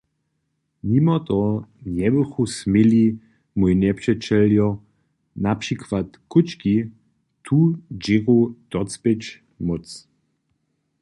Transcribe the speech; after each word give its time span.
Nimo 0.91 1.15
toho 1.27 1.49
njebychu 1.97 2.41
směli 2.57 3.03
moji 3.57 3.75
njepřećeljo, 3.83 4.67
na 5.43 5.51
přikład 5.59 6.07
kóčki, 6.31 6.75
tu 7.45 7.57
dźěru 8.03 8.39
docpěć 8.71 9.21
móc. 9.65 9.85